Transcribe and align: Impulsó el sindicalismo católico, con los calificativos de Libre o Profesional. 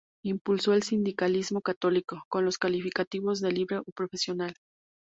Impulsó 0.23 0.73
el 0.73 0.81
sindicalismo 0.81 1.61
católico, 1.61 2.23
con 2.27 2.43
los 2.43 2.57
calificativos 2.57 3.39
de 3.39 3.51
Libre 3.51 3.77
o 3.77 3.83
Profesional. 3.95 4.55